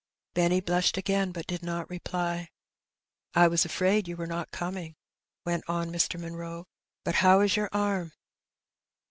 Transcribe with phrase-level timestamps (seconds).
[0.33, 2.49] Benny blushed again, but did not reply.
[3.35, 4.95] ^^ I was afraid you were not coming,"
[5.45, 6.19] went on Mr.
[6.19, 6.65] Munroe;*^
[7.03, 8.11] but how is your arm